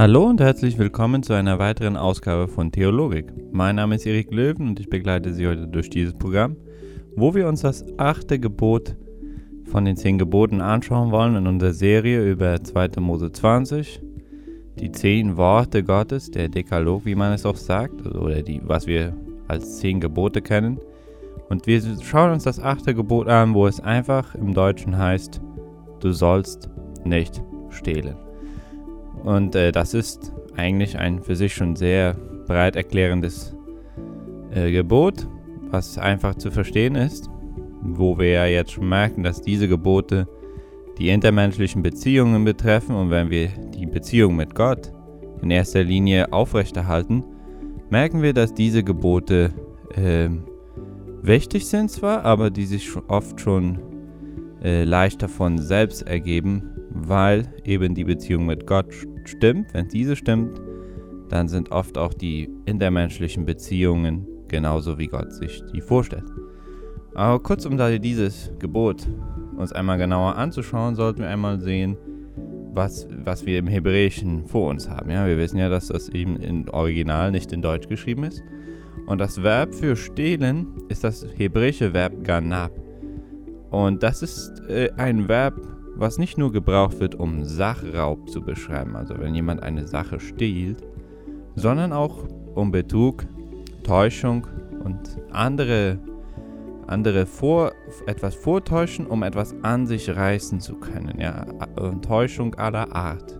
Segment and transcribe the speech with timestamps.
[0.00, 3.34] Hallo und herzlich willkommen zu einer weiteren Ausgabe von Theologik.
[3.52, 6.56] Mein Name ist Erik Löwen und ich begleite Sie heute durch dieses Programm,
[7.16, 8.96] wo wir uns das achte Gebot
[9.66, 12.98] von den zehn Geboten anschauen wollen in unserer Serie über 2.
[12.98, 14.00] Mose 20,
[14.78, 19.12] die zehn Worte Gottes, der Dekalog, wie man es auch sagt, oder die, was wir
[19.48, 20.80] als zehn Gebote kennen.
[21.50, 25.42] Und wir schauen uns das achte Gebot an, wo es einfach im Deutschen heißt,
[26.00, 26.70] du sollst
[27.04, 28.29] nicht stehlen.
[29.24, 32.14] Und äh, das ist eigentlich ein für sich schon sehr
[32.46, 33.54] breit erklärendes
[34.52, 35.28] äh, Gebot,
[35.70, 37.30] was einfach zu verstehen ist,
[37.82, 40.26] wo wir ja jetzt schon merken, dass diese Gebote
[40.98, 42.94] die intermenschlichen Beziehungen betreffen.
[42.94, 44.92] Und wenn wir die Beziehung mit Gott
[45.42, 47.24] in erster Linie aufrechterhalten,
[47.88, 49.52] merken wir, dass diese Gebote
[49.94, 50.28] äh,
[51.22, 53.78] wichtig sind zwar, aber die sich oft schon
[54.62, 58.92] äh, leichter von selbst ergeben, weil eben die Beziehung mit Gott
[59.24, 59.72] stimmt.
[59.72, 60.60] Wenn diese stimmt,
[61.28, 66.24] dann sind oft auch die intermenschlichen Beziehungen genauso wie Gott sich die vorstellt.
[67.14, 69.06] Aber kurz um dieses Gebot
[69.56, 71.96] uns einmal genauer anzuschauen, sollten wir einmal sehen,
[72.72, 75.10] was, was wir im Hebräischen vor uns haben.
[75.10, 78.42] Ja, wir wissen ja, dass das eben im Original nicht in Deutsch geschrieben ist.
[79.06, 82.72] Und das Verb für stehlen ist das hebräische Verb ganab.
[83.70, 85.54] Und das ist äh, ein Verb,
[86.00, 90.82] was nicht nur gebraucht wird, um Sachraub zu beschreiben, also wenn jemand eine Sache stiehlt,
[91.56, 93.26] sondern auch um Betrug,
[93.84, 94.46] Täuschung
[94.82, 95.98] und andere,
[96.86, 97.72] andere vor,
[98.06, 101.20] etwas vortäuschen, um etwas an sich reißen zu können.
[101.20, 101.44] Ja?
[102.00, 103.38] Täuschung aller Art.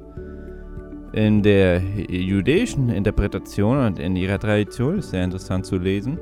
[1.13, 6.19] In der jüdischen Interpretation und in ihrer Tradition ist sehr interessant zu lesen,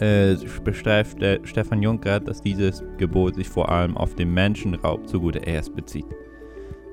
[0.00, 5.38] äh, beschreibt äh, Stefan Juncker, dass dieses Gebot sich vor allem auf den Menschenraub zugute
[5.38, 6.06] erst bezieht.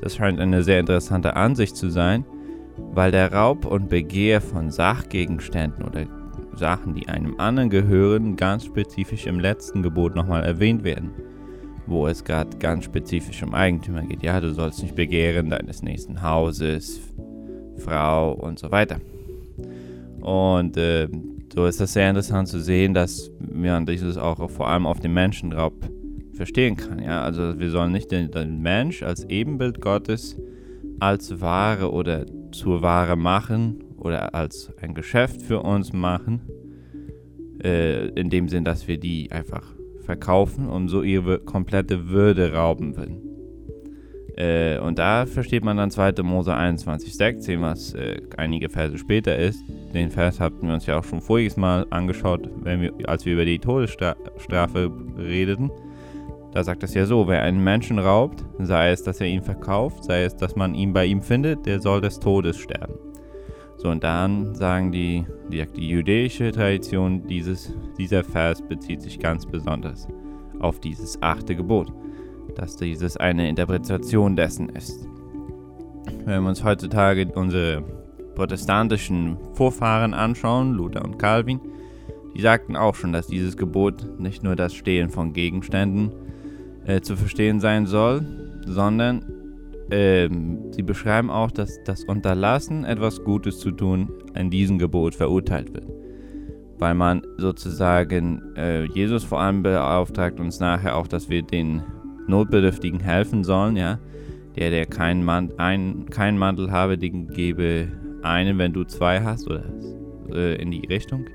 [0.01, 2.25] Das scheint eine sehr interessante Ansicht zu sein,
[2.93, 6.05] weil der Raub und Begehr von Sachgegenständen oder
[6.55, 11.11] Sachen, die einem anderen gehören, ganz spezifisch im letzten Gebot nochmal erwähnt werden,
[11.87, 14.23] wo es gerade ganz spezifisch um Eigentümer geht.
[14.23, 16.99] Ja, du sollst nicht begehren deines nächsten Hauses,
[17.77, 18.97] Frau und so weiter.
[20.21, 21.07] Und äh,
[21.53, 25.13] so ist das sehr interessant zu sehen, dass man dieses auch vor allem auf den
[25.13, 25.73] Menschenraub
[26.33, 27.01] verstehen kann.
[27.01, 27.23] Ja?
[27.23, 30.37] Also wir sollen nicht den, den Mensch als Ebenbild Gottes
[31.01, 36.41] als Ware oder zur Ware machen oder als ein Geschäft für uns machen,
[37.63, 39.63] äh, in dem Sinn, dass wir die einfach
[40.05, 43.30] verkaufen und so ihre komplette Würde rauben würden.
[44.41, 46.23] Äh, und da versteht man dann 2.
[46.23, 49.63] Mose 21, 16, was äh, einige Verse später ist.
[49.93, 53.45] Den Vers hatten wir uns ja auch schon voriges Mal angeschaut, wir, als wir über
[53.45, 55.69] die Todesstrafe redeten.
[56.53, 60.05] Da sagt es ja so, wer einen Menschen raubt, sei es, dass er ihn verkauft,
[60.05, 62.95] sei es, dass man ihn bei ihm findet, der soll des Todes sterben.
[63.77, 69.45] So, und dann sagen die, die, die jüdische Tradition, dieses, dieser Vers bezieht sich ganz
[69.45, 70.07] besonders
[70.59, 71.91] auf dieses achte Gebot
[72.55, 75.07] dass dieses eine Interpretation dessen ist.
[76.25, 77.83] Wenn wir uns heutzutage unsere
[78.35, 81.59] protestantischen Vorfahren anschauen, Luther und Calvin,
[82.35, 86.11] die sagten auch schon, dass dieses Gebot nicht nur das Stehlen von Gegenständen
[86.85, 88.25] äh, zu verstehen sein soll,
[88.65, 89.25] sondern
[89.89, 90.29] äh,
[90.71, 95.85] sie beschreiben auch, dass das Unterlassen, etwas Gutes zu tun, in diesem Gebot verurteilt wird.
[96.79, 101.83] Weil man sozusagen, äh, Jesus vor allem beauftragt uns nachher auch, dass wir den
[102.31, 103.99] Notbedürftigen helfen sollen, ja.
[104.55, 107.87] Der, der keinen, Man ein, keinen Mantel habe, den gebe
[108.21, 109.63] einen, wenn du zwei hast, oder
[110.33, 111.25] äh, in die Richtung.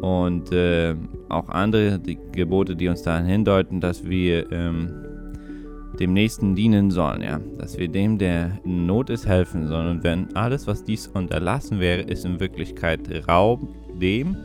[0.00, 0.94] Und äh,
[1.28, 4.90] auch andere die Gebote, die uns daran hindeuten, dass wir ähm,
[5.98, 7.40] dem Nächsten dienen sollen, ja.
[7.58, 9.88] Dass wir dem, der in Not ist, helfen sollen.
[9.88, 13.60] Und wenn alles, was dies unterlassen wäre, ist in Wirklichkeit Raub
[14.00, 14.36] dem,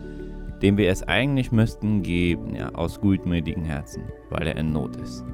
[0.62, 5.26] dem wir es eigentlich müssten geben, ja, aus gutmütigen Herzen, weil er in Not ist.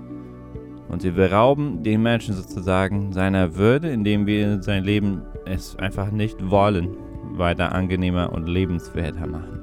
[0.90, 6.50] Und sie berauben den Menschen sozusagen seiner Würde, indem wir sein Leben es einfach nicht
[6.50, 6.96] wollen,
[7.34, 9.58] weiter angenehmer und lebenswerter machen.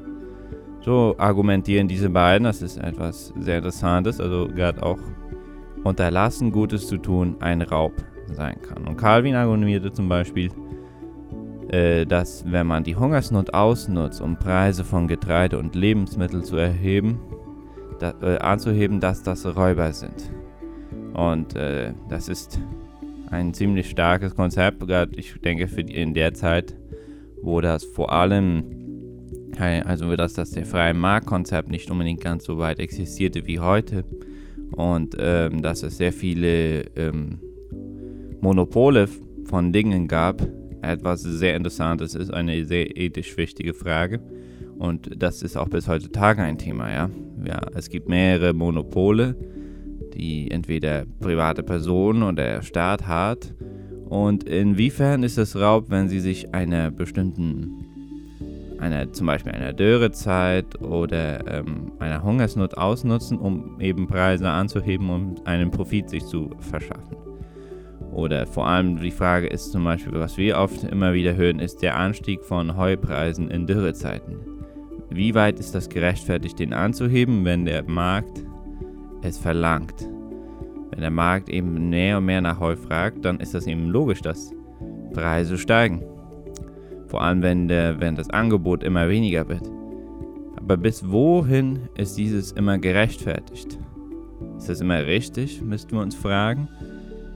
[0.81, 4.99] So argumentieren diese beiden, das ist etwas sehr Interessantes, also gerade auch
[5.82, 7.93] unterlassen, Gutes zu tun, ein Raub
[8.32, 8.87] sein kann.
[8.87, 10.50] Und Calvin argumentierte zum Beispiel,
[11.69, 17.19] äh, dass wenn man die Hungersnot ausnutzt, um Preise von Getreide und Lebensmitteln zu erheben,
[17.99, 20.31] da, äh, anzuheben, dass das Räuber sind.
[21.14, 22.61] Und äh, das ist
[23.31, 26.76] ein ziemlich starkes Konzept, gerade ich denke für die, in der Zeit,
[27.43, 28.64] wo das vor allem,
[29.58, 34.05] also dass das der freie Marktkonzept nicht unbedingt ganz so weit existierte wie heute
[34.72, 37.38] und ähm, dass es sehr viele ähm,
[38.40, 39.08] Monopole
[39.44, 40.46] von Dingen gab,
[40.82, 44.20] etwas sehr Interessantes ist, eine sehr ethisch wichtige Frage.
[44.78, 47.10] Und das ist auch bis heutzutage ein Thema, ja.
[47.44, 49.37] ja es gibt mehrere Monopole,
[50.14, 53.55] die entweder private Personen oder der Staat hat.
[54.08, 57.84] Und inwiefern ist es Raub, wenn sie sich einer bestimmten,
[58.78, 65.34] einer, zum Beispiel einer Dürrezeit oder ähm, einer Hungersnot ausnutzen, um eben Preise anzuheben, um
[65.44, 67.17] einen Profit sich zu verschaffen?
[68.12, 71.82] Oder vor allem die Frage ist zum Beispiel, was wir oft immer wieder hören, ist
[71.82, 74.37] der Anstieg von Heupreisen in Dürrezeiten.
[75.10, 78.44] Wie weit ist das gerechtfertigt, den anzuheben, wenn der Markt
[79.25, 80.09] es verlangt?
[80.91, 84.21] Wenn der Markt eben mehr und mehr nach Heu fragt, dann ist das eben logisch,
[84.21, 84.53] dass
[85.12, 86.03] Preise steigen.
[87.09, 89.71] Vor allem, wenn, der, wenn das Angebot immer weniger wird.
[90.56, 93.79] Aber bis wohin ist dieses immer gerechtfertigt?
[94.56, 96.69] Ist das immer richtig, müssten wir uns fragen.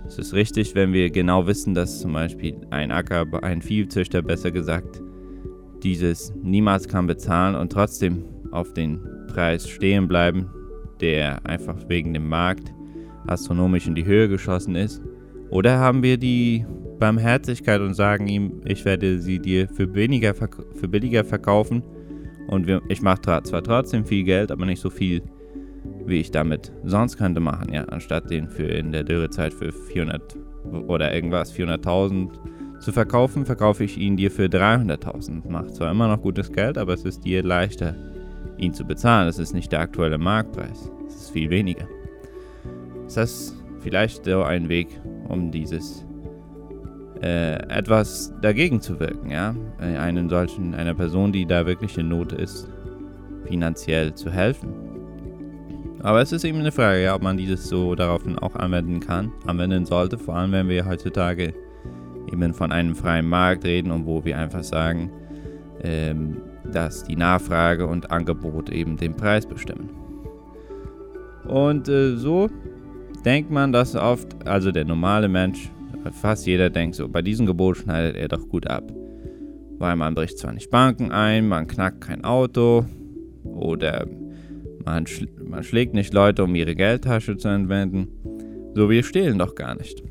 [0.07, 4.51] Es ist richtig, wenn wir genau wissen, dass zum Beispiel ein Acker, ein Viehzüchter besser
[4.51, 5.03] gesagt,
[5.83, 10.49] dieses niemals kann bezahlen und trotzdem auf den Preis stehen bleiben,
[11.01, 12.73] der einfach wegen dem Markt
[13.27, 15.03] astronomisch in die Höhe geschossen ist.
[15.51, 16.65] Oder haben wir die
[16.99, 21.83] Barmherzigkeit und sagen ihm, ich werde sie dir für, weniger, für billiger verkaufen
[22.49, 25.23] und wir, ich mache zwar trotzdem viel Geld, aber nicht so viel
[26.07, 30.37] wie ich damit sonst könnte machen, ja, anstatt den für in der Dürrezeit für 400
[30.87, 32.31] oder irgendwas 400.000
[32.81, 35.49] zu verkaufen, verkaufe ich ihn dir für 300.000.
[35.49, 37.95] Macht zwar immer noch gutes Geld, aber es ist dir leichter,
[38.59, 39.29] ihn zu bezahlen.
[39.29, 40.91] Es ist nicht der aktuelle Marktpreis.
[41.07, 41.87] Es ist viel weniger.
[43.07, 46.05] Ist das vielleicht so ein Weg, um dieses
[47.23, 49.55] äh, etwas dagegen zu wirken, ja?
[49.79, 52.69] Einen solchen, einer Person, die da wirklich in Not ist,
[53.47, 54.73] finanziell zu helfen.
[56.01, 59.33] Aber es ist eben eine Frage, ja, ob man dieses so darauf auch anwenden kann,
[59.47, 61.55] anwenden sollte, vor allem wenn wir heutzutage
[62.33, 65.11] eben von einem freien Markt reden und wo wir einfach sagen,
[65.83, 66.37] ähm,
[66.73, 69.91] dass die Nachfrage und Angebot eben den Preis bestimmen.
[71.47, 72.51] Und äh, so
[73.25, 75.71] denkt man das oft, also der normale Mensch,
[76.13, 78.93] fast jeder denkt so, bei diesem Gebot schneidet er doch gut ab.
[79.79, 82.85] Weil man bricht zwar nicht Banken ein, man knackt kein Auto
[83.45, 84.07] oder
[84.85, 88.09] man, schl man schlägt nicht Leute, um ihre Geldtasche zu entwenden.
[88.75, 90.03] So, wir stehlen doch gar nicht.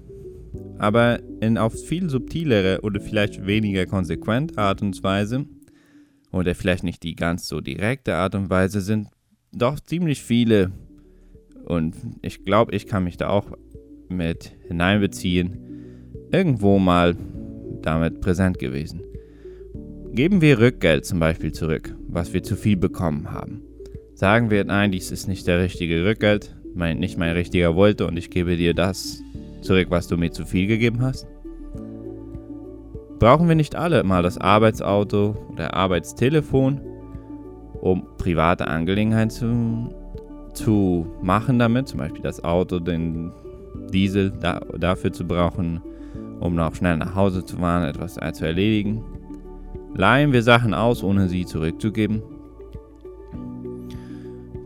[0.79, 5.45] Aber in auf viel subtilere oder vielleicht weniger konsequente Art und Weise,
[6.31, 9.09] oder vielleicht nicht die ganz so direkte Art und Weise, sind
[9.51, 10.71] doch ziemlich viele,
[11.65, 13.51] und ich glaube, ich kann mich da auch
[14.09, 15.57] mit hineinbeziehen,
[16.31, 17.15] irgendwo mal
[17.81, 19.01] damit präsent gewesen.
[20.13, 23.61] Geben wir Rückgeld zum Beispiel zurück, was wir zu viel bekommen haben.
[24.15, 28.17] Sagen wir, nein, dies ist nicht der richtige Rückgeld, mein, nicht mein richtiger wollte und
[28.17, 29.21] ich gebe dir das
[29.61, 31.27] zurück, was du mir zu viel gegeben hast?
[33.19, 36.81] Brauchen wir nicht alle mal das Arbeitsauto oder Arbeitstelefon,
[37.81, 39.95] um private Angelegenheiten zu,
[40.53, 43.31] zu machen damit, zum Beispiel das Auto, den
[43.91, 45.81] Diesel da, dafür zu brauchen,
[46.39, 49.03] um noch schnell nach Hause zu fahren, etwas zu erledigen?
[49.95, 52.21] Leihen wir Sachen aus, ohne sie zurückzugeben?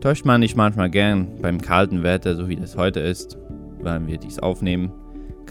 [0.02, 3.38] Täuscht man nicht manchmal gern beim kalten Wetter, so wie das heute ist,
[3.80, 4.92] wenn wir dies aufnehmen,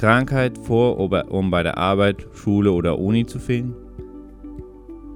[0.02, 3.76] Krankheit vor, um bei der Arbeit, Schule oder Uni zu fehlen?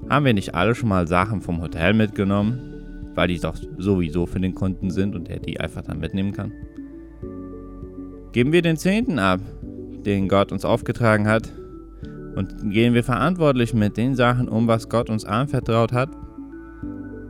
[0.08, 4.40] Haben wir nicht alle schon mal Sachen vom Hotel mitgenommen, weil die doch sowieso für
[4.40, 6.54] den Kunden sind und er die einfach dann mitnehmen kann?
[8.32, 9.40] Geben wir den Zehnten ab,
[10.06, 11.52] den Gott uns aufgetragen hat,
[12.36, 16.10] und gehen wir verantwortlich mit den Sachen um, was Gott uns anvertraut hat,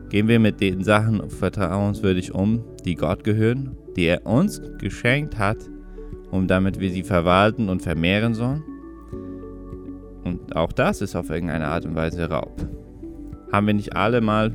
[0.10, 5.58] Gehen wir mit den Sachen vertrauenswürdig um, die Gott gehören, die er uns geschenkt hat,
[6.36, 8.64] um damit wir sie verwalten und vermehren sollen?
[10.24, 12.68] Und auch das ist auf irgendeine Art und Weise Raub.
[13.52, 14.52] Haben wir nicht alle mal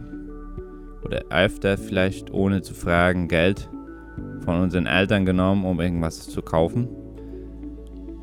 [1.05, 3.69] oder öfter vielleicht ohne zu fragen Geld
[4.45, 6.89] von unseren Eltern genommen, um irgendwas zu kaufen?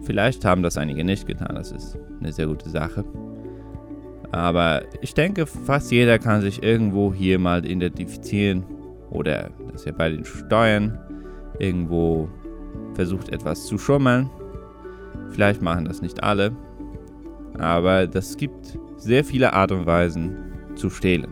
[0.03, 3.03] Vielleicht haben das einige nicht getan, das ist eine sehr gute Sache.
[4.31, 8.63] Aber ich denke, fast jeder kann sich irgendwo hier mal identifizieren
[9.09, 10.99] oder dass er bei den Steuern
[11.59, 12.29] irgendwo
[12.97, 14.27] versucht etwas zu schummeln.
[15.29, 16.51] Vielleicht machen das nicht alle,
[17.59, 20.35] aber das gibt sehr viele Art und Weisen
[20.73, 21.31] zu stehlen.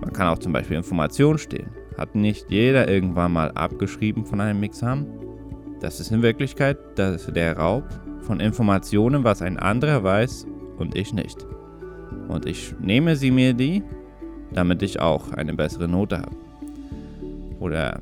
[0.00, 1.70] Man kann auch zum Beispiel Informationen stehlen.
[1.96, 5.06] Hat nicht jeder irgendwann mal abgeschrieben von einem Examen?
[5.78, 7.84] Das ist in Wirklichkeit der Raub
[8.22, 10.44] von Informationen, was ein anderer weiß
[10.78, 11.46] und ich nicht.
[12.26, 13.84] Und ich nehme sie mir die,
[14.52, 16.36] damit ich auch eine bessere Note habe.
[17.60, 18.00] Oder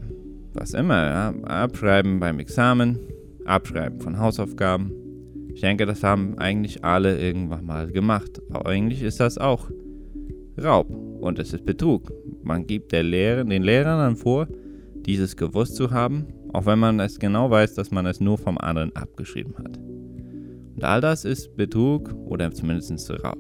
[0.54, 1.34] was immer, ja?
[1.44, 2.98] abschreiben beim Examen,
[3.44, 4.92] abschreiben von Hausaufgaben,
[5.54, 8.40] Ich denke, das haben eigentlich alle irgendwann mal gemacht.
[8.50, 9.70] Aber eigentlich ist das auch
[10.62, 10.88] Raub
[11.20, 12.12] und es ist Betrug.
[12.42, 14.48] Man gibt Lehrer, den Lehrern dann vor,
[15.06, 18.58] dieses gewusst zu haben, auch wenn man es genau weiß, dass man es nur vom
[18.58, 19.78] anderen abgeschrieben hat.
[20.74, 23.38] Und all das ist Betrug oder zumindest Raub.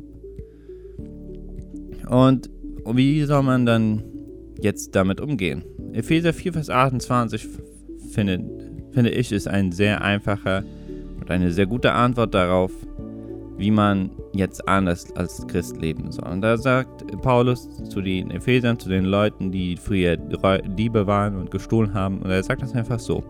[2.08, 2.50] Und
[2.86, 4.02] wie soll man dann
[4.60, 5.64] jetzt damit umgehen?
[5.92, 7.48] Epheser 4, Vers 28
[8.10, 8.40] finde,
[8.92, 10.64] finde ich ist ein sehr einfacher
[11.20, 12.72] und eine sehr gute Antwort darauf,
[13.58, 16.28] wie man jetzt anders als Christ leben soll.
[16.28, 21.50] Und da sagt Paulus zu den Ephesern, zu den Leuten, die früher Diebe waren und
[21.50, 23.22] gestohlen haben, und er sagt das einfach so.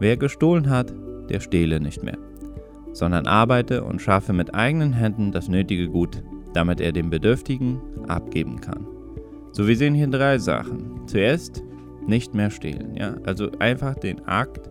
[0.00, 0.92] Wer gestohlen hat,
[1.28, 2.18] der stehle nicht mehr,
[2.92, 6.22] sondern arbeite und schaffe mit eigenen Händen das nötige Gut,
[6.52, 8.86] damit er dem Bedürftigen abgeben kann.
[9.52, 11.06] So, wir sehen hier drei Sachen.
[11.06, 11.62] Zuerst
[12.06, 14.70] nicht mehr stehlen, ja, also einfach den Akt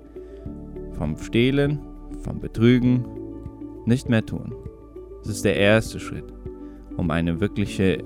[0.93, 1.79] vom Stehlen,
[2.21, 3.05] vom Betrügen
[3.85, 4.53] nicht mehr tun.
[5.23, 6.25] Das ist der erste Schritt,
[6.97, 8.03] um eine wirkliche,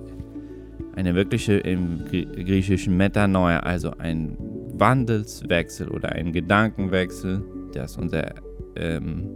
[0.95, 4.37] eine wirkliche im griechischen Metanoia, also ein
[4.73, 8.33] Wandelswechsel oder ein Gedankenwechsel, das unser,
[8.75, 9.29] ähm,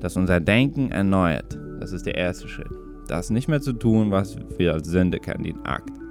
[0.00, 1.58] das unser Denken erneuert.
[1.80, 2.72] Das ist der erste Schritt.
[3.08, 6.03] Das nicht mehr zu tun, was wir als Sünde kennen, den Akt.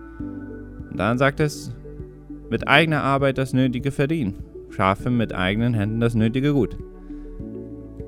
[0.94, 1.74] Und dann sagt es,
[2.52, 4.36] mit eigener Arbeit das Nötige verdienen.
[4.70, 6.78] Schaffe mit eigenen Händen das Nötige Gut.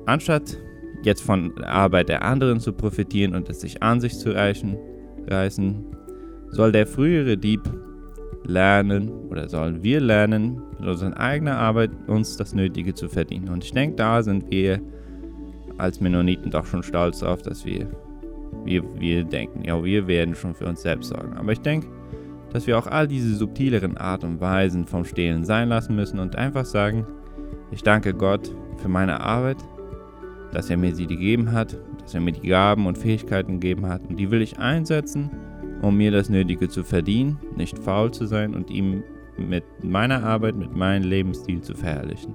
[0.06, 0.56] Anstatt
[1.02, 4.76] jetzt von der Arbeit der anderen zu profitieren und es sich an sich zu reichen,
[5.26, 5.84] reißen,
[6.50, 7.62] soll der frühere Dieb
[8.44, 13.48] lernen oder sollen wir lernen, mit unserer eigenen Arbeit uns das Nötige zu verdienen.
[13.48, 14.80] Und ich denke, da sind wir
[15.76, 17.88] als Mennoniten doch schon stolz auf, dass wir,
[18.64, 21.32] wir, wir denken, ja, wir werden schon für uns selbst sorgen.
[21.36, 21.88] Aber ich denke,
[22.56, 26.36] dass wir auch all diese subtileren Art und Weisen vom Stehlen sein lassen müssen und
[26.36, 27.06] einfach sagen,
[27.70, 29.58] ich danke Gott für meine Arbeit
[30.52, 34.00] dass er mir sie gegeben hat, dass er mir die Gaben und Fähigkeiten gegeben hat
[34.08, 35.30] und die will ich einsetzen,
[35.82, 39.02] um mir das Nötige zu verdienen, nicht faul zu sein und ihm
[39.36, 42.34] mit meiner Arbeit, mit meinem Lebensstil zu verherrlichen.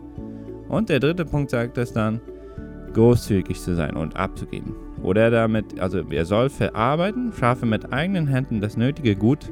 [0.69, 2.21] Und der dritte Punkt sagt es dann,
[2.93, 4.75] großzügig zu sein und abzugeben.
[5.01, 9.51] Oder damit, also er soll verarbeiten, schaffe mit eigenen Händen das nötige Gut,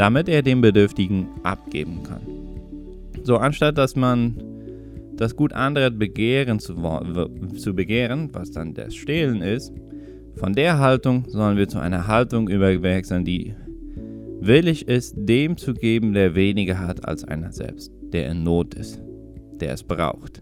[0.00, 2.22] damit er dem Bedürftigen abgeben kann.
[3.22, 4.34] So, anstatt dass man
[5.16, 6.74] das Gut anderer begehren zu,
[7.58, 9.74] zu begehren, was dann das Stehlen ist,
[10.36, 13.54] von der Haltung sollen wir zu einer Haltung überwechseln, die
[14.40, 19.02] willig ist, dem zu geben, der weniger hat als einer selbst, der in Not ist,
[19.60, 20.40] der es braucht.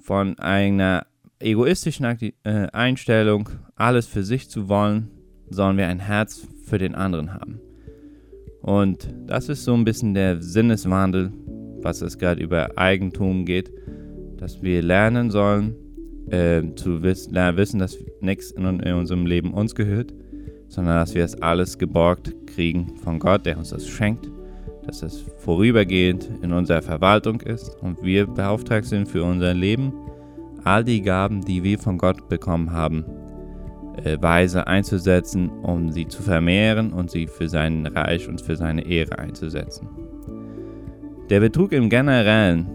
[0.00, 1.04] Von einer
[1.40, 5.10] egoistischen äh, Einstellung, alles für sich zu wollen,
[5.48, 7.58] sollen wir ein Herz für den anderen haben.
[8.62, 11.32] Und das ist so ein bisschen der Sinneswandel,
[11.82, 13.70] was es gerade über Eigentum geht,
[14.36, 15.74] dass wir lernen sollen,
[16.30, 20.12] äh, zu wiss lernen, wissen, dass nichts in, in, unserem Leben uns gehört,
[20.68, 24.30] sondern dass wir es alles geborgt kriegen von Gott, der uns das schenkt,
[24.86, 29.92] dass es vorübergehend in unserer Verwaltung ist und wir beauftragt sind für unser Leben,
[30.64, 33.04] all die Gaben, die wir von Gott bekommen haben,
[34.20, 39.18] weise einzusetzen, um sie zu vermehren und sie für sein Reich und für seine Ehre
[39.18, 39.88] einzusetzen.
[41.28, 42.66] Der Betrug im Generellen,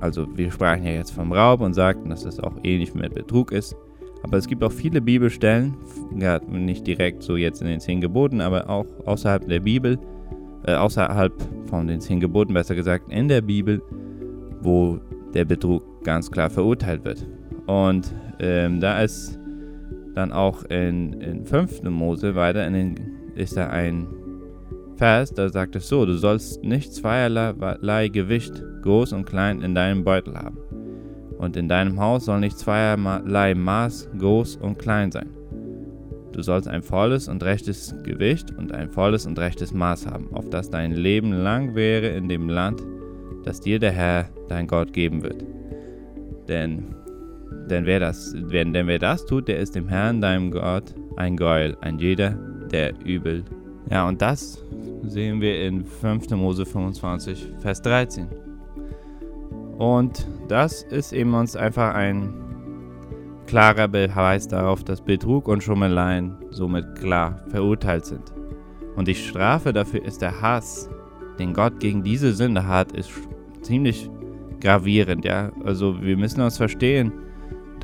[0.00, 3.52] also wir sprachen ja jetzt vom Raub und sagten, dass das auch ähnlich mit Betrug
[3.52, 3.76] ist,
[4.22, 5.74] aber es gibt auch viele Bibelstellen,
[6.48, 9.98] nicht direkt so jetzt in den zehn Geboten, aber auch außerhalb der Bibel,
[10.66, 11.32] äh, außerhalb
[11.66, 13.82] von den zehn Geboten, besser gesagt, in der Bibel,
[14.62, 14.98] wo
[15.34, 17.26] der Betrug ganz klar verurteilt wird.
[17.66, 19.38] Und ähm, da ist
[20.14, 21.82] dann auch in, in 5.
[21.84, 22.94] Mose weiter, in den,
[23.34, 24.06] ist da ein
[24.96, 30.04] Vers, da sagt es so, du sollst nicht zweierlei Gewicht, groß und klein, in deinem
[30.04, 30.58] Beutel haben.
[31.36, 35.30] Und in deinem Haus soll nicht zweierlei Maß, groß und klein sein.
[36.32, 40.48] Du sollst ein volles und rechtes Gewicht und ein volles und rechtes Maß haben, auf
[40.50, 42.82] das dein Leben lang wäre in dem Land,
[43.44, 45.44] das dir der Herr, dein Gott, geben wird.
[46.48, 46.94] Denn,
[47.70, 51.36] denn, wer das, denn, denn wer das tut, der ist dem Herrn, deinem Gott, ein
[51.36, 52.30] Gräuel, ein jeder,
[52.70, 53.44] der übel.
[53.90, 54.62] Ja, und das
[55.02, 56.30] sehen wir in 5.
[56.30, 58.28] Mose 25, Vers 13.
[59.78, 62.32] Und das ist eben uns einfach ein
[63.46, 68.32] klarer Beweis darauf, dass Betrug und Schummeleien somit klar verurteilt sind.
[68.96, 70.88] Und die Strafe dafür ist der Hass,
[71.38, 73.10] den Gott gegen diese Sünde hat, ist
[73.62, 74.08] ziemlich
[74.60, 75.52] gravierend, ja.
[75.64, 77.12] Also wir müssen uns verstehen,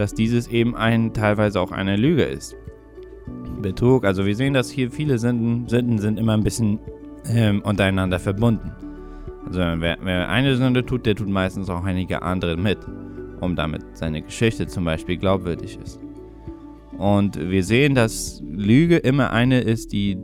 [0.01, 2.57] dass dieses eben ein teilweise auch eine Lüge ist.
[3.61, 6.79] Betrug, also wir sehen, dass hier viele Sünden, Sünden sind immer ein bisschen
[7.27, 8.73] ähm, untereinander verbunden.
[9.47, 12.79] Also wer, wer, eine Sünde tut, der tut meistens auch einige andere mit.
[13.43, 15.99] um damit seine Geschichte zum Beispiel glaubwürdig ist.
[16.99, 20.19] Und wir sehen, dass Lüge immer eine ist, die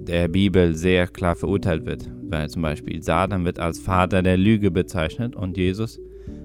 [0.00, 2.10] der Bibel sehr klar verurteilt wird.
[2.28, 6.00] Weil zum Beispiel Satan wird als Vater der Lüge bezeichnet und Jesus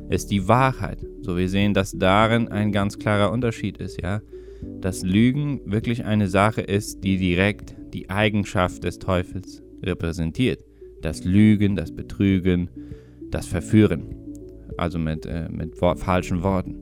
[0.09, 1.05] ist die Wahrheit.
[1.21, 4.21] So wir sehen, dass darin ein ganz klarer Unterschied ist, ja.
[4.81, 10.63] Dass Lügen wirklich eine Sache ist, die direkt die Eigenschaft des Teufels repräsentiert.
[11.01, 12.69] Das Lügen, das Betrügen,
[13.29, 14.15] das Verführen.
[14.77, 16.75] Also mit, äh, mit falschen Worten.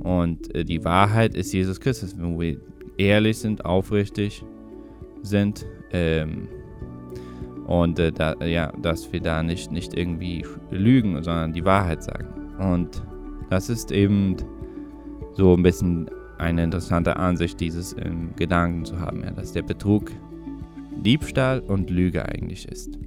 [0.00, 2.58] Und äh, die Wahrheit ist Jesus Christus, wenn wir
[2.96, 4.44] ehrlich sind, aufrichtig
[5.22, 5.66] sind.
[5.92, 6.48] Ähm,
[7.66, 12.33] und äh, da, ja, dass wir da nicht, nicht irgendwie lügen, sondern die Wahrheit sagen.
[12.72, 13.02] Und
[13.50, 14.36] das ist eben
[15.34, 20.10] so ein bisschen eine interessante Ansicht, dieses ähm, Gedanken zu haben, ja, dass der Betrug
[21.04, 22.98] Diebstahl und Lüge eigentlich ist.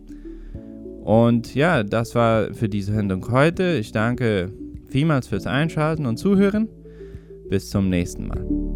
[1.04, 3.78] Und ja, das war für diese Sendung heute.
[3.78, 4.52] Ich danke
[4.88, 6.68] vielmals fürs Einschalten und Zuhören.
[7.50, 8.67] Bis zum nächsten Mal.